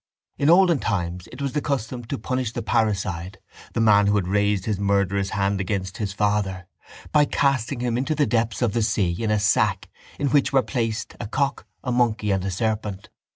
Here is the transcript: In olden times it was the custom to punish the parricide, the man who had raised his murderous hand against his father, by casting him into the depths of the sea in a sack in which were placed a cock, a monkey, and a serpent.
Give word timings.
In 0.39 0.49
olden 0.49 0.79
times 0.79 1.27
it 1.31 1.43
was 1.43 1.53
the 1.53 1.61
custom 1.61 2.03
to 2.05 2.17
punish 2.17 2.53
the 2.53 2.63
parricide, 2.63 3.37
the 3.73 3.79
man 3.79 4.07
who 4.07 4.15
had 4.15 4.27
raised 4.27 4.65
his 4.65 4.79
murderous 4.79 5.29
hand 5.29 5.61
against 5.61 5.97
his 5.97 6.11
father, 6.11 6.65
by 7.11 7.25
casting 7.25 7.81
him 7.81 7.99
into 7.99 8.15
the 8.15 8.25
depths 8.25 8.63
of 8.63 8.73
the 8.73 8.81
sea 8.81 9.11
in 9.11 9.29
a 9.29 9.37
sack 9.37 9.91
in 10.17 10.29
which 10.29 10.51
were 10.51 10.63
placed 10.63 11.15
a 11.19 11.27
cock, 11.27 11.67
a 11.83 11.91
monkey, 11.91 12.31
and 12.31 12.43
a 12.43 12.49
serpent. 12.49 13.09